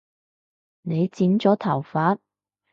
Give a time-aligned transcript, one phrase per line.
[0.81, 2.17] 你剪咗頭髮？